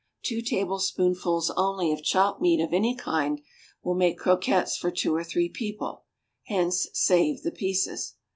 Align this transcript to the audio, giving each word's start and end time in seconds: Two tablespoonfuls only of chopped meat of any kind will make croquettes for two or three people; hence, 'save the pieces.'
Two 0.23 0.41
tablespoonfuls 0.41 1.51
only 1.55 1.91
of 1.91 2.01
chopped 2.01 2.41
meat 2.41 2.59
of 2.59 2.73
any 2.73 2.95
kind 2.95 3.39
will 3.83 3.93
make 3.93 4.17
croquettes 4.17 4.75
for 4.75 4.89
two 4.89 5.13
or 5.13 5.23
three 5.23 5.47
people; 5.47 6.05
hence, 6.47 6.87
'save 6.93 7.43
the 7.43 7.51
pieces.' 7.51 8.15